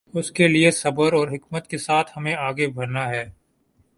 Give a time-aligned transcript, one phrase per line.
[0.13, 3.25] اس کے لیے صبر اور حکمت کے ساتھ ہمیں آگے بڑھنا ہے۔